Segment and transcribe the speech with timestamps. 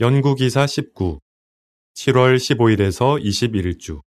[0.00, 1.18] 연구기사 19
[1.94, 4.00] 7월 15일에서 21주.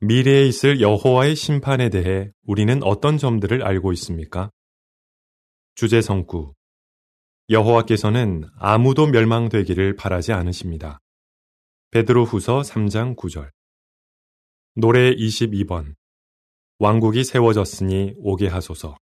[0.00, 4.50] 미래에 있을 여호와의 심판에 대해 우리는 어떤 점들을 알고 있습니까?
[5.74, 6.52] 주제 성구.
[7.48, 10.98] 여호와께서는 아무도 멸망되기를 바라지 않으십니다.
[11.90, 13.50] 베드로 후서 3장 9절.
[14.74, 15.94] 노래 22번.
[16.78, 18.98] 왕국이 세워졌으니 오게 하소서.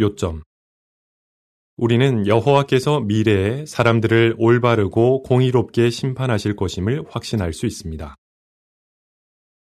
[0.00, 0.42] 요점
[1.76, 8.14] 우리는 여호와께서 미래에 사람들을 올바르고 공의롭게 심판하실 것임을 확신할 수 있습니다.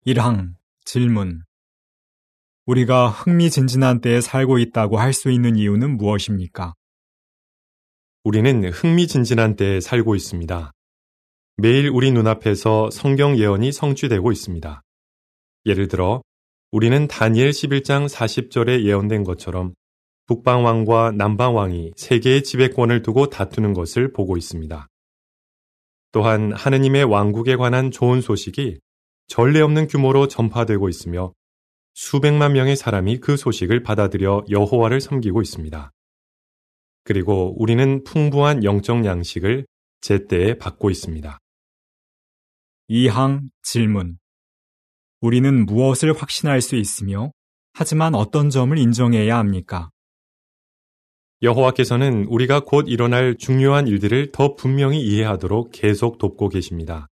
[0.06, 1.42] 1항 질문
[2.64, 6.74] 우리가 흥미진진한 때에 살고 있다고 할 수 있는 이유는 무엇입니까?
[8.24, 10.72] 우리는 흥미진진한 때에 살고 있습니다.
[11.56, 14.82] 매일 우리 눈앞에서 성경 예언이 성취되고 있습니다.
[15.66, 16.22] 예를 들어,
[16.70, 19.74] 우리는 다니엘 11장 40절에 예언된 것처럼
[20.28, 24.86] 북방왕과 남방왕이 세계의 지배권을 두고 다투는 것을 보고 있습니다.
[26.12, 28.78] 또한 하느님의 왕국에 관한 좋은 소식이
[29.26, 31.32] 전례 없는 규모로 전파되고 있으며
[31.94, 35.90] 수백만 명의 사람이 그 소식을 받아들여 여호와를 섬기고 있습니다.
[37.04, 39.66] 그리고 우리는 풍부한 영적 양식을
[40.02, 41.38] 제때에 받고 있습니다.
[42.90, 44.18] 2항 질문
[45.20, 47.32] 우리는 무엇을 확신할 수 있으며
[47.72, 49.90] 하지만 어떤 점을 인정해야 합니까?
[51.42, 57.06] 여호와께서는 우리가 곧 일어날 중요한 일들을 더 분명히 이해하도록 계속 돕고 계십니다.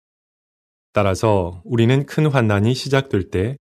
[0.93, 3.57] 따라서 우리는 큰 환난이 시작될 때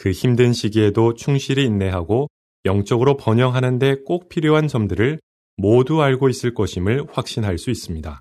[0.00, 2.28] 그 힘든 시기에도 충실히 인내하고
[2.64, 5.20] 영적으로 번영하는데 꼭 필요한 점들을
[5.58, 8.18] 모두 알고 있을 것임을 확신할 수 있습니다.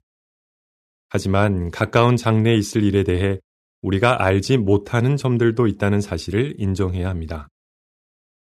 [1.07, 3.39] 하지만 가까운 장래에 있을 일에 대해
[3.81, 7.47] 우리가 알지 못하는 점들도 있다는 사실을 인정해야 합니다.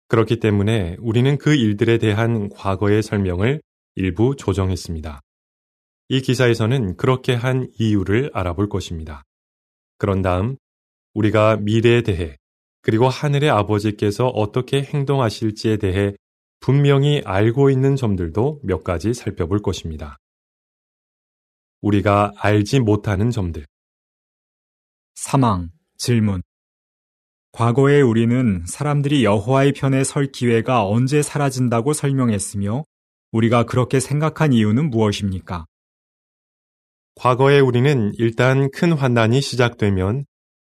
[0.09, 3.61] 그렇기 때문에 우리는 그 일들에 대한 과거의 설명을
[3.95, 5.21] 일부 조정했습니다.
[6.09, 9.23] 이 기사에서는 그렇게 한 이유를 알아볼 것입니다.
[9.99, 10.57] 그런 다음
[11.13, 12.37] 우리가 미래에 대해
[12.81, 16.15] 그리고 하늘의 아버지께서 어떻게 행동하실지에 대해
[16.59, 20.17] 분명히 알고 있는 점들도 몇 가지 살펴볼 것입니다.
[21.81, 23.65] 우리가 알지 못하는 점들.
[25.15, 26.41] 사망, 질문.
[27.51, 32.83] 과거에 우리는 사람들이 여호와의 편에 설 기회가 언제 사라진다고 설명했으며
[33.31, 35.65] 우리가 그렇게 생각한 이유는 무엇입니까?
[37.15, 40.25] 과거에 우리는 일단 큰 환난이 시작되면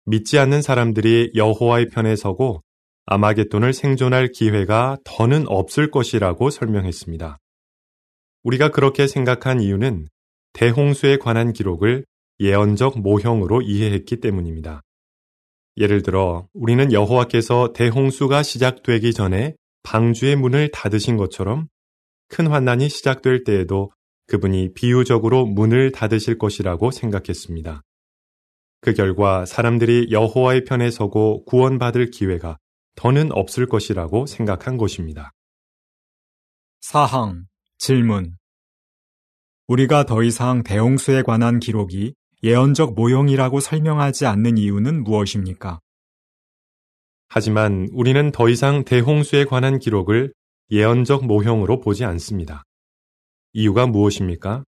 [0.06, 2.62] 믿지 않는 사람들이 여호와의 편에 서고
[3.06, 7.38] 아마겟돈을 생존할 기회가 더는 없을 것이라고 설명했습니다.
[8.44, 10.07] 우리가 그렇게 생각한 이유는
[10.53, 12.06] 대홍수에 관한 기록을
[12.40, 14.81] 예언적 모형으로 이해했기 때문입니다.
[15.78, 21.68] 예를 들어 우리는 여호와께서 대홍수가 시작되기 전에 방주의 문을 닫으신 것처럼
[22.28, 23.91] 큰 환난이 시작될 때에도
[24.28, 27.81] 그분이 비유적으로 문을 닫으실 것이라고 생각했습니다.
[28.81, 32.58] 그 결과 사람들이 여호와의 편에 서고 구원받을 기회가
[32.96, 35.31] 더는 없을 것이라고 생각한 것입니다.
[36.81, 37.46] 사항
[37.78, 38.35] 질문
[39.68, 45.80] 우리가 더 이상 대홍수에 관한 기록이 예언적 모형이라고 설명하지 않는 이유는 무엇입니까?
[47.28, 50.34] 하지만 우리는 더 이상 대홍수에 관한 기록을
[50.72, 52.64] 예언적 모형으로 보지 않습니다.
[53.54, 54.64] 이유가 무엇입니까?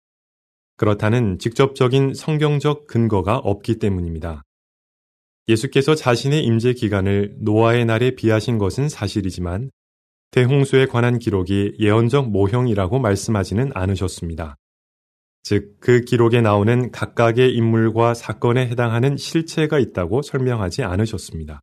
[0.76, 4.44] 그렇다는 직접적인 성경적 근거가 없기 때문입니다.
[5.48, 9.72] 예수께서 자신의 임재 기간을 노아의 날에 비하신 것은 사실이지만
[10.32, 14.58] 대홍수에 관한 기록이 예언적 모형이라고 말씀하지는 않으셨습니다.
[15.44, 21.62] 즉, 그 기록에 나오는 각각의 인물과 사건에 해당하는 실체가 있다고 설명하지 않으셨습니다.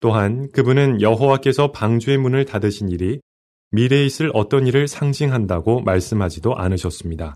[0.00, 3.20] 또한 그분은 여호와께서 방주의 문을 닫으신 일이
[3.70, 7.34] 미래에 있을 어떤 일을 상징한다고 말씀하지도 않으셨습니다.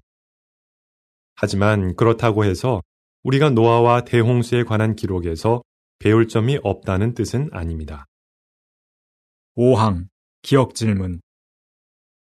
[1.36, 2.82] 하지만 그렇다고 해서
[3.22, 5.62] 우리가 노아와 대홍수에 관한 기록에서
[5.98, 8.06] 배울 점이 없다는 뜻은 아닙니다.
[9.56, 10.06] 5항
[10.42, 11.20] 기억 질문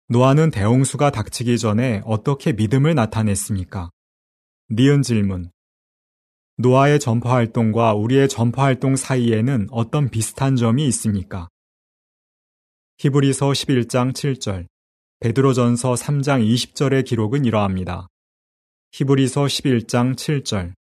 [0.09, 3.89] 노아는 대홍수가 닥치기 전에 어떻게 믿음을 나타냈습니까?
[4.71, 5.51] 니은 질문.
[6.55, 11.49] 노아의 전파 활동과 우리의 전파 활동 사이에는 어떤 비슷한 점이 있습니까?
[12.99, 14.67] 히브리서 11장 7절,
[15.19, 18.07] 베드로전서 3장 20절의 기록은 이러합니다.
[18.93, 20.73] 히브리서 11장 7절.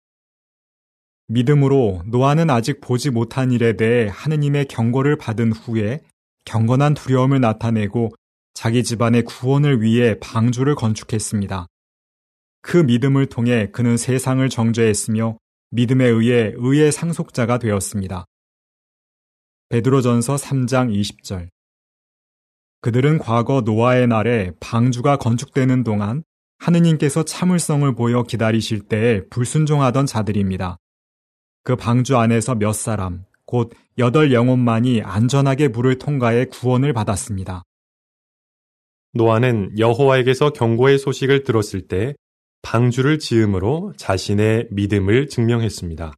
[1.27, 6.01] 믿음으로 노아는 아직 보지 못한 일에 대해 하느님의 경고를 받은 후에
[6.45, 8.13] 경건한 두려움을 나타내고
[8.57, 11.67] 자기 집안의 구원을 위해 방주를 건축했습니다.
[12.63, 15.37] 그 믿음을 통해 그는 세상을 정죄했으며
[15.73, 18.25] 믿음에 의해 의의 상속자가 되었습니다.
[19.69, 21.51] 베드로전서 3장 20절
[22.81, 26.25] 그들은 과거 노아의 날에 방주가 건축되는 동안
[26.59, 30.79] 하느님께서 참을성을 보여 기다리실 때에 불순종하던 자들입니다.
[31.63, 37.66] 그 방주 안에서 몇 사람, 곧 여덟 영혼만이 안전하게 물을 통과해 구원을 받았습니다.
[39.17, 42.15] 노아는 여호와에게서 경고의 소식을 들었을 때
[42.63, 46.15] 방주를 지음으로 자신의 믿음을 증명했습니다.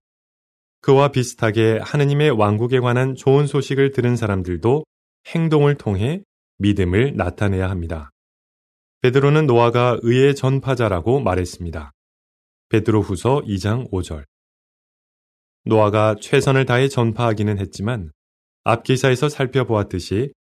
[0.81, 4.85] 그와 비슷하게 하느님의 왕국에 관한 좋은 소식을 들은 사람들도
[5.35, 6.23] 행동을 통해
[6.59, 8.11] 믿음을 나타내야 합니다.
[9.03, 11.93] 베드로는 노아가 의의 전파자라고 말했습니다.
[12.71, 14.25] 베드로 후서 2장 5절.
[15.65, 18.11] 노아가 최선을 다해 전파하기는 했지만
[18.65, 20.33] 앞 기사에서 살펴보았듯이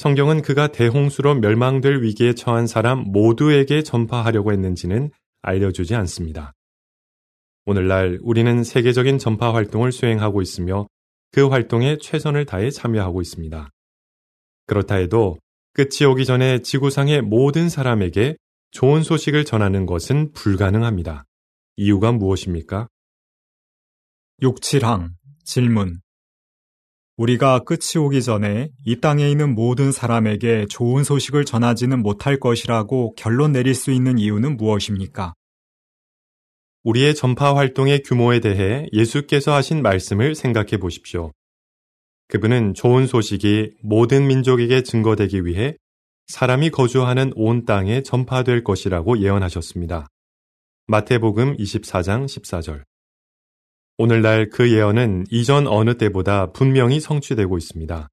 [0.00, 5.10] 성경은 그가 대홍수로 멸망될 위기에 처한 사람 모두에게 전파하려고 했는지는
[5.42, 6.54] 알려주지 않습니다.
[7.66, 10.86] 오늘날 우리는 세계적인 전파 활동을 수행하고 있으며
[11.32, 13.68] 그 활동에 최선을 다해 참여하고 있습니다.
[14.66, 15.36] 그렇다 해도
[15.74, 18.38] 끝이 오기 전에 지구상의 모든 사람에게
[18.70, 21.26] 좋은 소식을 전하는 것은 불가능합니다.
[21.76, 22.88] 이유가 무엇입니까?
[24.40, 25.10] 67항
[25.44, 26.00] 질문
[27.20, 33.52] 우리가 끝이 오기 전에 이 땅에 있는 모든 사람에게 좋은 소식을 전하지는 못할 것이라고 결론
[33.52, 35.34] 내릴 수 있는 이유는 무엇입니까?
[36.82, 41.30] 우리의 전파 활동의 규모에 대해 예수께서 하신 말씀을 생각해 보십시오.
[42.28, 45.76] 그분은 좋은 소식이 모든 민족에게 증거되기 위해
[46.28, 50.06] 사람이 거주하는 온 땅에 전파될 것이라고 예언하셨습니다.
[50.86, 52.89] 마태복음 24장 14절.
[54.02, 58.08] 오늘날 그 예언은 이전 어느 때보다 분명히 성취되고 있습니다.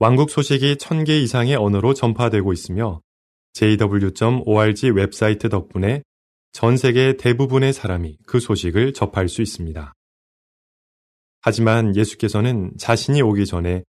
[0.00, 3.00] 왕국 소식이 천개 이상의 언어로 전파되고 있으며
[3.52, 6.02] jw.org 웹사이트 덕분에
[6.50, 9.94] 전 세계 대부분의 사람이 그 소식을 접할 수 있습니다.
[11.42, 13.84] 하지만 예수께서는 자신이 오기 전에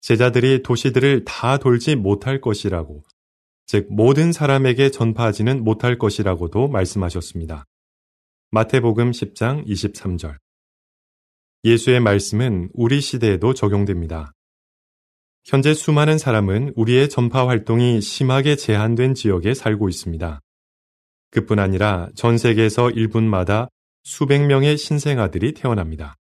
[0.00, 3.02] 제자들이 도시들을 다 돌지 못할 것이라고,
[3.66, 7.64] 즉 모든 사람에게 전파하지는 못할 것이라고도 말씀하셨습니다.
[8.52, 10.36] 마태복음 10장 23절.
[11.64, 14.32] 예수의 말씀은 우리 시대에도 적용됩니다.
[15.44, 20.40] 현재 수많은 사람은 우리의 전파 활동이 심하게 제한된 지역에 살고 있습니다.
[21.30, 23.68] 그뿐 아니라 전 세계에서 1분마다
[24.02, 26.16] 수백 명의 신생아들이 태어납니다.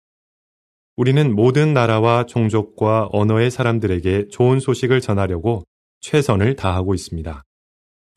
[0.98, 5.64] 우리는 모든 나라와 종족과 언어의 사람들에게 좋은 소식을 전하려고
[6.02, 7.44] 최선을 다하고 있습니다.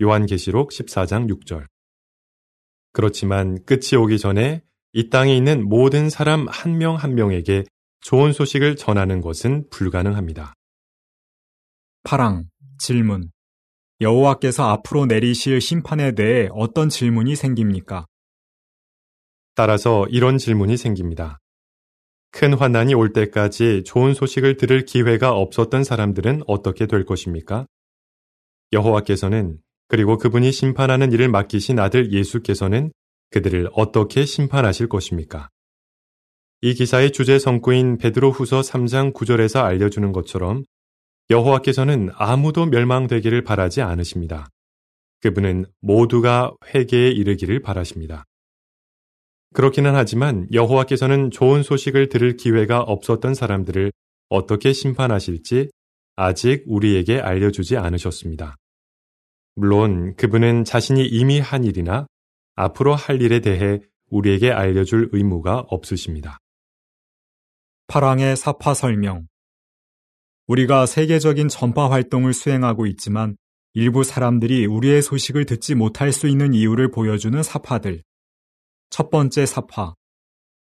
[0.03, 1.67] 요한계시록 14장 6절.
[2.93, 4.63] 그렇지만 끝이 오기 전에
[4.95, 7.65] 이 땅에 있는 모든 사람 한 명한 한 명에게
[8.01, 10.55] 좋은 소식을 전하는 것은 불가능합니다.
[12.05, 12.45] 파랑
[12.79, 13.31] 질문
[14.01, 18.07] 여호와께서 앞으로 내리실 심판에 대해 어떤 질문이 생깁니까?
[19.55, 21.39] 따라서 이런 질문이 생깁니다.
[22.31, 27.67] 큰 환난이 올 때까지 좋은 소식을 들을 기회가 없었던 사람들은 어떻게 될 것입니까?
[28.73, 29.59] 여호와께서는
[29.89, 32.93] 그리고 그분이 심판하는 일을 맡기신 아들 예수께서는
[33.33, 35.49] 그들을 어떻게 심판하실 것입니까?
[36.61, 40.63] 이 기사의 주제 성구인 베드로 후서 3장 9절에서 알려주는 것처럼
[41.31, 44.49] 여호와께서는 아무도 멸망되기를 바라지 않으십니다.
[45.23, 48.25] 그분은 모두가 회개에 이르기를 바라십니다.
[49.55, 53.93] 그렇기는 하지만 여호와께서는 좋은 소식을 들을 기회가 없었던 사람들을
[54.29, 55.71] 어떻게 심판하실지
[56.17, 58.57] 아직 우리에게 알려주지 않으셨습니다.
[59.55, 62.07] 물론 그분은 자신이 이미 한 일이나
[62.55, 66.39] 앞으로 할 일에 대해 우리에게 알려줄 의무가 없으십니다.
[67.87, 69.27] 파랑의 사파 설명
[70.47, 73.37] 우리가 세계적인 전파 활동을 수행하고 있지만
[73.75, 78.03] 일부 사람들이 우리의 소식을 듣지 못할 수 있는 이유를 보여주는 사파들.
[78.91, 79.95] 첫 번째 사파.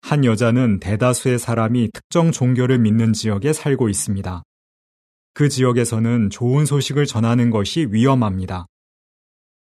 [0.02, 4.44] 한 여자는 대다수의 사람이 특정 종교를 믿는 지역에 살고 있습니다.
[5.34, 8.68] 그 지역에서는 좋은 소식을 전하는 것이 위험합니다.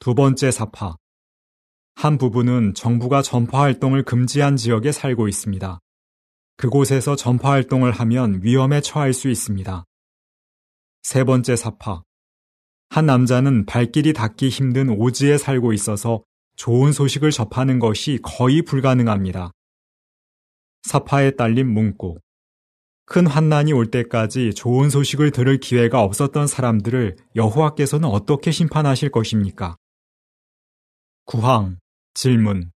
[0.00, 0.96] 두 번째 사파.
[1.94, 5.78] 한 부부는 정부가 전파 활동을 금지한 지역에 살고 있습니다.
[6.56, 9.84] 그곳에서 전파 활동을 하면 위험에 처할 수 있습니다.
[11.02, 12.02] 세 번째 사파.
[12.90, 16.22] 한 남자는 발길이 닿기 힘든 오지에 살고 있어서
[16.56, 19.50] 좋은 소식을 접하는 것이 거의 불가능합니다.
[20.82, 22.18] 사파에 딸린 문구.
[23.06, 29.76] 큰 환난이 올 때까지 좋은 소식을 들을 기회가 없었던 사람들을 여호와께서는 어떻게 심판하실 것입니까?
[31.24, 31.78] 구항
[32.14, 32.70] 질문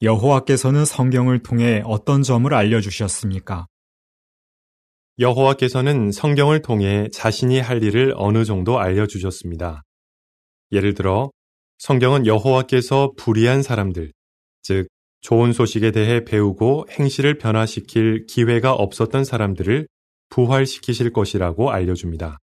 [0.00, 3.66] 여호와께서는 성경을 통해 어떤 점을 알려주셨습니까?
[5.18, 9.82] 여호와께서는 성경을 통해 자신이 할 일을 어느 정도 알려주셨습니다.
[10.72, 11.30] 예를 들어
[11.78, 14.12] 성경은 여호와께서 불의한 사람들,
[14.62, 14.86] 즉
[15.20, 19.88] 좋은 소식에 대해 배우고 행실을 변화시킬 기회가 없었던 사람들을
[20.28, 22.38] 부활시키실 것이라고 알려줍니다.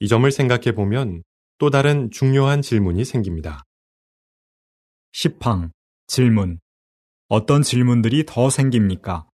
[0.00, 1.22] 이 점을 생각해 보면
[1.58, 3.62] 또 다른 중요한 질문이 생깁니다.
[5.14, 5.70] 10항
[6.08, 6.58] 질문
[7.28, 9.28] 어떤 질문들이 더 생깁니까?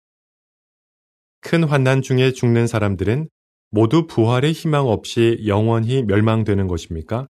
[1.43, 3.29] 큰 환난 중에 죽는 사람들은
[3.71, 7.29] 모두 부활의 희망 없이 영원히 멸망되는 것입니까?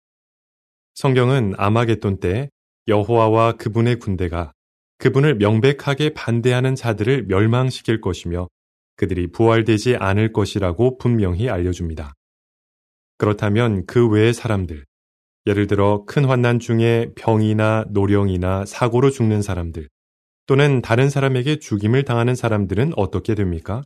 [0.95, 2.49] 성경은 아마겟돈 때
[2.89, 4.53] 여호와와 그분의 군대가
[4.97, 8.49] 그분을 명백하게 반대하는 자들을 멸망시킬 것이며
[8.97, 12.15] 그들이 부활되지 않을 것이라고 분명히 알려줍니다.
[13.19, 14.87] 그렇다면 그 외의 사람들,
[15.51, 19.89] 예를 들어 큰 환난 중에 병이나 노령이나 사고로 죽는 사람들,
[20.47, 23.83] 또는 다른 사람에게 죽임을 당하는 사람들은 어떻게 됩니까?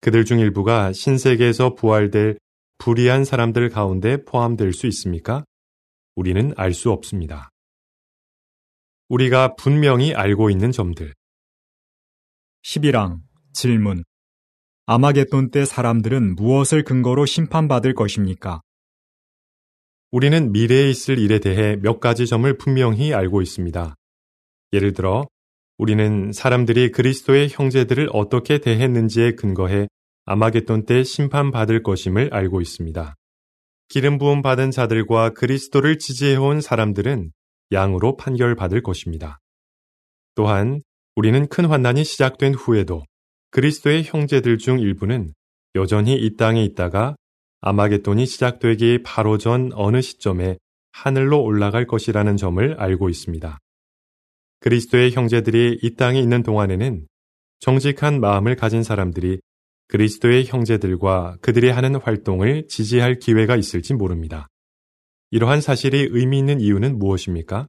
[0.00, 2.38] 그들 중 일부가 신세계에서 부활될
[2.78, 5.44] 불의한 사람들 가운데 포함될 수 있습니까?
[6.14, 7.50] 우리는 알 수 없습니다.
[9.10, 11.12] 우리가 분명히 알고 있는 점들.
[12.64, 13.20] 11항
[13.52, 14.02] 질문
[14.86, 18.62] 아마겟돈 때 사람들은 무엇을 근거로 심판받을 것입니까?
[20.12, 23.94] 우리는 미래에 있을 일에 대해 몇 가지 점을 분명히 알고 있습니다.
[24.72, 25.26] 예를 들어,
[25.78, 29.88] 우리는 사람들이 그리스도의 형제들을 어떻게 대했는지에 근거해
[30.24, 33.14] 아마겟돈 때 심판받을 것임을 알고 있습니다.
[33.88, 37.30] 기름 부음 받은 자들과 그리스도를 지지해온 사람들은
[37.72, 39.38] 양으로 판결받을 것입니다.
[40.34, 40.80] 또한
[41.14, 43.04] 우리는 큰 환난이 시작된 후에도
[43.50, 45.32] 그리스도의 형제들 중 일부는
[45.74, 47.16] 여전히 이 땅에 있다가
[47.66, 50.56] 아마겟돈이 시작되기 바로 전 어느 시점에
[50.92, 53.58] 하늘로 올라갈 것이라는 점을 알고 있습니다.
[54.60, 57.08] 그리스도의 형제들이 이 땅에 있는 동안에는
[57.58, 59.40] 정직한 마음을 가진 사람들이
[59.88, 64.46] 그리스도의 형제들과 그들이 하는 활동을 지지할 기회가 있을지 모릅니다.
[65.32, 67.66] 이러한 사실이 의미 있는 이유는 무엇입니까?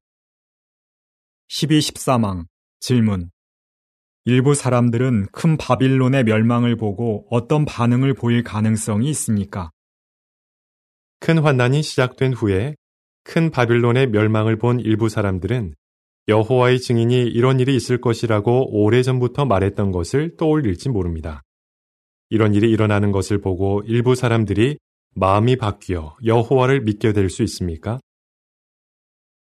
[1.48, 2.46] 12, 13항
[2.80, 3.32] 질문
[4.26, 9.72] 일부 사람들은 큰 바빌론의 멸망을 보고 어떤 반응을 보일 가능성이 있습니까?
[11.20, 12.76] 큰 환난이 시작된 후에
[13.24, 15.74] 큰 바빌론의 멸망을 본 일부 사람들은
[16.28, 21.42] 여호와의 증인이 이런 일이 있을 것이라고 오래전부터 말했던 것을 떠올릴지 모릅니다.
[22.30, 24.78] 이런 일이 일어나는 것을 보고 일부 사람들이
[25.16, 28.00] 마음이 바뀌어 여호와를 믿게 될 수 있습니까?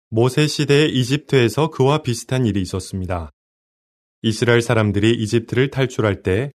[0.09, 3.29] 모세 시대의 이집트에서 그와 비슷한 일이 있었습니다.
[4.21, 6.51] 이스라엘 사람들이 이집트를 탈출할 때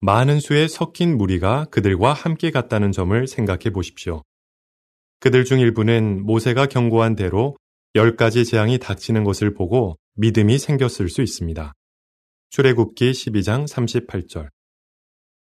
[0.00, 4.22] 많은 수의 섞인 무리가 그들과 함께 갔다는 점을 생각해 보십시오.
[5.24, 7.56] 그들 중 일부는 모세가 경고한 대로
[7.94, 11.72] 열 가지 재앙이 닥치는 것을 보고 믿음이 생겼을 수 있습니다.
[12.50, 14.50] 출애굽기 12장 38절.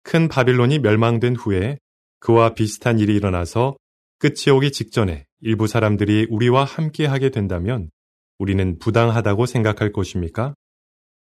[0.04, 1.80] 큰 바빌론이 멸망된 후에
[2.20, 3.76] 그와 비슷한 일이 일어나서
[4.20, 7.90] 끝이 오기 직전에 일부 사람들이 우리와 함께 하게 된다면
[8.38, 10.54] 우리는 부당하다고 생각할 것입니까?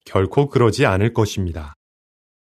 [0.03, 1.73] 결코 그러지 않을 것입니다.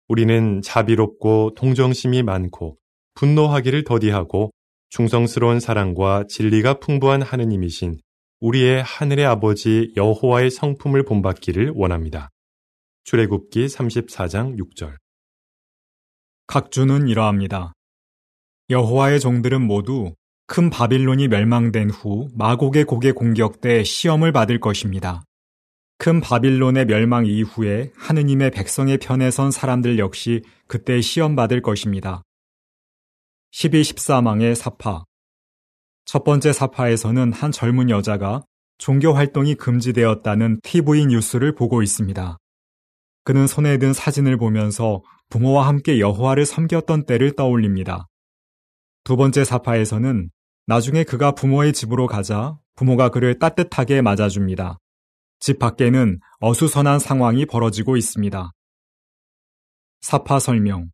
[0.07, 2.77] 우리는 자비롭고 동정심이 많고
[3.15, 4.51] 분노하기를 더디하고
[4.91, 8.01] 충성스러운 사랑과 진리가 풍부한 하느님이신
[8.41, 12.29] 우리의 하늘의 아버지 여호와의 성품을 본받기를 원합니다.
[13.05, 14.97] 출애굽기 34장 6절
[16.45, 17.71] 각 주는 이러합니다.
[18.69, 20.13] 여호와의 종들은 모두
[20.45, 25.23] 큰 바빌론이 멸망된 후 마곡의 곡에 공격돼 시험을 받을 것입니다.
[25.99, 32.23] 큰 바빌론의 멸망 이후에 하느님의 백성의 편에 선 사람들 역시 그때 시험받을 것입니다.
[33.53, 35.03] 12, 13항의 사파
[36.05, 38.43] 첫 번째 사파에서는 한 젊은 여자가
[38.77, 42.37] 종교 활동이 금지되었다는 TV 뉴스를 보고 있습니다.
[43.25, 48.07] 그는 손에 든 사진을 보면서 부모와 함께 여호와를 섬겼던 때를 떠올립니다.
[49.03, 50.31] 두 번째 사파에서는
[50.65, 54.77] 나중에 그가 부모의 집으로 가자 부모가 그를 따뜻하게 맞아줍니다.
[55.41, 58.49] 집 밖에는 어수선한 상황이 벌어지고 있습니다.
[59.99, 60.89] 사파 설명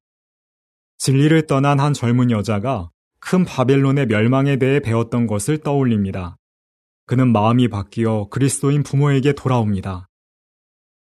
[0.97, 2.89] 진리를 떠난 한 젊은 여자가
[3.19, 6.37] 큰 바벨론의 멸망에 대해 배웠던 것을 떠올립니다.
[7.05, 10.07] 그는 마음이 바뀌어 그리스도인 부모에게 돌아옵니다.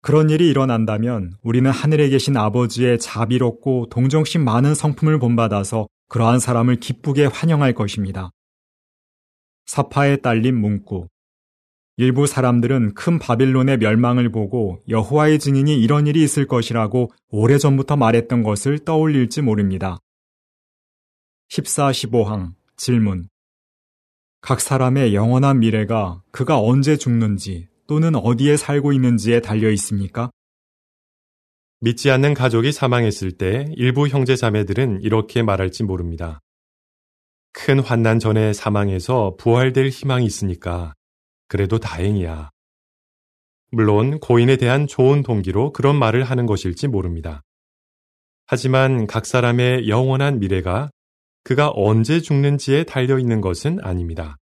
[0.02, 7.26] 그런 일이 일어난다면 우리는 하늘에 계신 아버지의 자비롭고 동정심 많은 성품을 본받아서 그러한 사람을 기쁘게
[7.26, 8.30] 환영할 것입니다.
[9.66, 11.08] 사파에 딸린 문구.
[11.98, 18.80] 일부 사람들은 큰 바빌론의 멸망을 보고 여호와의 증인이 이런 일이 있을 것이라고 오래전부터 말했던 것을
[18.80, 20.00] 떠올릴지 모릅니다.
[21.48, 23.30] 14, 15항 질문.
[24.42, 30.30] 각 사람의 영원한 미래가 그가 언제 죽는지 또는 어디에 살고 있는지에 달려 있습니까?
[31.80, 36.42] 믿지 않는 가족이 사망했을 때 일부 형제 자매들은 이렇게 말할지 모릅니다.
[37.54, 40.94] 큰 환난 전에 사망해서 부활될 희망이 있으니까
[41.48, 42.50] 그래도 다행이야.
[43.72, 47.42] 물론 고인에 대한 좋은 동기로 그런 말을 하는 것일지 모릅니다.
[48.48, 50.90] 하지만 각 사람의 영원한 미래가
[51.44, 54.38] 그가 언제 죽는지에 달려 있는 것은 아닙니다.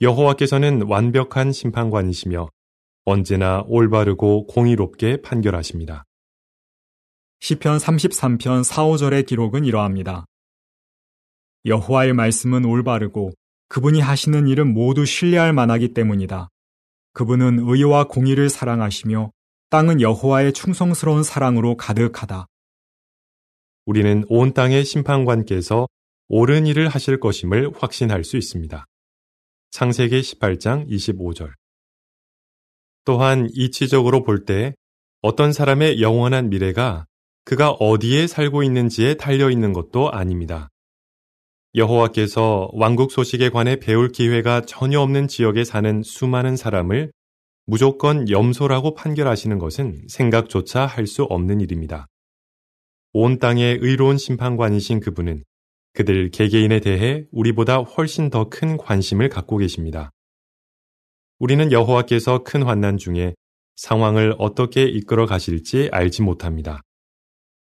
[0.00, 2.48] 여호와께서는 완벽한 심판관이시며
[3.04, 6.04] 언제나 올바르고 공의롭게 판결하십니다.
[7.40, 10.26] 시편 33편 4, 5절의 기록은 이러합니다.
[11.64, 13.32] 여호와의 말씀은 올바르고
[13.72, 16.50] 그분이 하시는 일은 모두 신뢰할 만하기 때문이다.
[17.14, 19.30] 그분은 의와 공의를 사랑하시며
[19.70, 22.48] 땅은 여호와의 충성스러운 사랑으로 가득하다.
[23.86, 25.88] 우리는 온 땅의 심판관께서
[26.28, 28.84] 옳은 일을 하실 것임을 확신할 수 있습니다.
[29.70, 31.52] 창세기 18장 25절.
[33.06, 34.74] 또한 이치적으로 볼 때
[35.22, 37.06] 어떤 사람의 영원한 미래가
[37.46, 40.68] 그가 어디에 살고 있는지에 달려 있는 것도 아닙니다.
[41.74, 47.12] 여호와께서 왕국 소식에 관해 배울 기회가 전혀 없는 지역에 사는 수많은 사람을
[47.64, 52.06] 무조건 염소라고 판결하시는 것은 생각조차 할 수 없는 일입니다.
[53.14, 55.44] 온 땅의 의로운 심판관이신 그분은
[55.94, 60.10] 그들 개개인에 대해 우리보다 훨씬 더 큰 관심을 갖고 계십니다.
[61.38, 63.34] 우리는 여호와께서 큰 환난 중에
[63.76, 66.82] 상황을 어떻게 이끌어 가실지 알지 못합니다.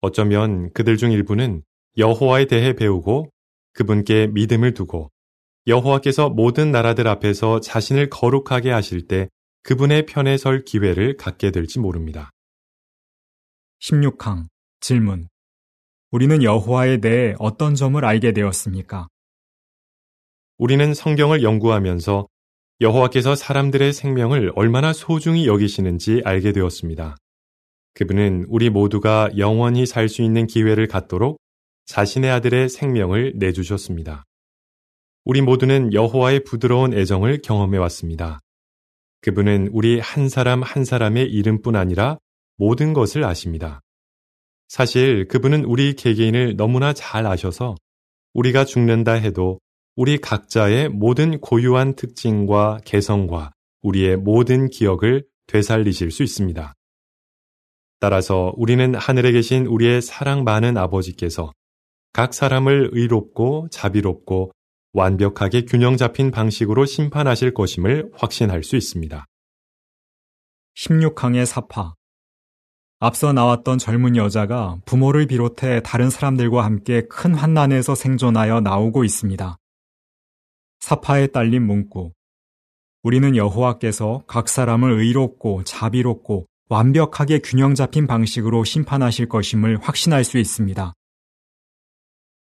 [0.01, 1.63] 어쩌면 그들 중 일부는
[1.99, 3.32] 여호와에 대해 배우고
[3.73, 5.11] 그분께 믿음을 두고
[5.67, 9.29] 여호와께서 모든 나라들 앞에서 자신을 거룩하게 하실 때
[9.63, 12.31] 그분의 편에 설 기회를 갖게 될지 모릅니다.
[13.81, 14.47] 16항
[14.81, 15.29] 질문
[16.11, 19.09] 우리는 여호와에 대해 어떤 점을 알게 되었습니까?
[20.59, 22.29] 우리는 성경을 연구하면서
[22.81, 27.17] 여호와께서 사람들의 생명을 얼마나 소중히 여기시는지 알게 되었습니다.
[27.95, 31.39] 그분은 우리 모두가 영원히 살 수 있는 기회를 갖도록
[31.87, 34.25] 자신의 아들의 생명을 내주셨습니다.
[35.25, 38.41] 우리 모두는 여호와의 부드러운 애정을 경험해 왔습니다.
[39.21, 42.19] 그분은 우리 한 사람 한 사람의 이름뿐 아니라
[42.57, 43.81] 모든 것을 아십니다.
[44.69, 47.77] 사실 그분은 우리 개개인을 너무나 잘 아셔서
[48.35, 49.61] 우리가 죽는다 해도
[49.95, 56.75] 우리 각자의 모든 고유한 특징과 개성과 우리의 모든 기억을 되살리실 수 있습니다.
[58.01, 61.53] 따라서 우리는 하늘에 계신 우리의 사랑 많은 아버지께서
[62.13, 64.53] 각 사람을 의롭고 자비롭고
[64.93, 69.25] 완벽하게 균형 잡힌 방식으로 심판하실 것임을 확신할 수 있습니다.
[70.77, 71.95] 16항의 사파
[72.99, 79.57] 앞서 나왔던 젊은 여자가 부모를 비롯해 다른 사람들과 함께 큰 환난에서 생존하여 나오고 있습니다.
[80.81, 82.13] 사파에 딸린 문구.
[83.03, 90.93] 우리는 여호와께서 각 사람을 의롭고 자비롭고 완벽하게 균형 잡힌 방식으로 심판하실 것임을 확신할 수 있습니다.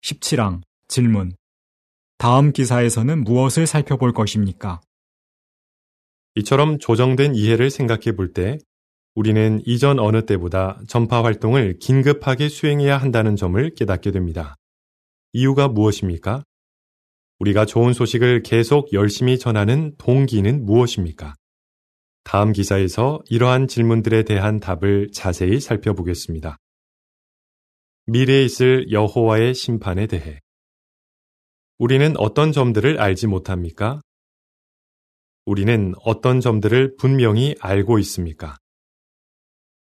[0.04, 1.34] 17항 질문.
[2.18, 4.82] 다음 기사에서는 무엇을 살펴볼 것입니까?
[6.36, 8.58] 이처럼 조정된 이해를 생각해 볼 때
[9.16, 14.56] 우리는 이전 어느 때보다 전파 활동을 긴급하게 수행해야 한다는 점을 깨닫게 됩니다.
[15.34, 16.44] 이유가 무엇입니까?
[17.40, 21.34] 우리가 좋은 소식을 계속 열심히 전하는 동기는 무엇입니까?
[22.24, 26.58] 다음 기사에서 이러한 질문들에 대한 답을 자세히 살펴보겠습니다.
[28.06, 30.40] 미래에 있을 여호와의 심판에 대해
[31.78, 34.02] 우리는 어떤 점들을 알지 못합니까?
[35.46, 38.58] 우리는 어떤 점들을 분명히 알고 있습니까?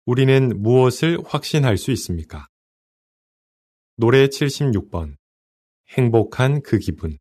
[0.05, 2.47] 우리는 무엇을 확신할 수 있습니까?
[3.95, 5.15] 노래 76번
[5.89, 7.17] 행복한 그 기분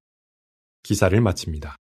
[0.83, 1.77] 기사를 마칩니다.